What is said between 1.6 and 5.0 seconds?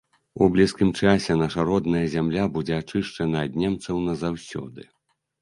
родная зямля будзе ачышчана ад немцаў назаўсёды.